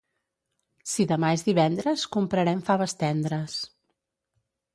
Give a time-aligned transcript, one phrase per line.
[0.93, 3.61] si demà és divendres comprarem faves tendres